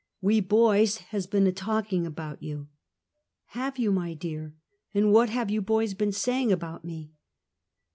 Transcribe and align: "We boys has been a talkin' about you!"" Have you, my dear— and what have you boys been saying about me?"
"We 0.29 0.39
boys 0.39 0.97
has 1.13 1.27
been 1.27 1.45
a 1.45 1.51
talkin' 1.51 2.07
about 2.07 2.41
you!"" 2.41 2.69
Have 3.59 3.77
you, 3.77 3.91
my 3.91 4.15
dear— 4.15 4.55
and 4.95 5.13
what 5.13 5.29
have 5.29 5.51
you 5.51 5.61
boys 5.61 5.93
been 5.93 6.11
saying 6.11 6.51
about 6.51 6.83
me?" 6.83 7.11